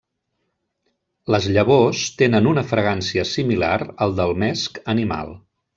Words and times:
Les 1.35 1.49
llavors 1.57 2.07
tenen 2.23 2.49
una 2.55 2.65
fragància 2.73 3.29
similar 3.35 3.73
al 4.07 4.21
del 4.23 4.39
mesc 4.47 4.87
animal. 4.99 5.37